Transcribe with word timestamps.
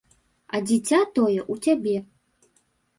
А 0.53 0.61
дзіця 0.69 0.99
тое 1.19 1.37
ў 1.51 1.55
цябе! 1.69 1.97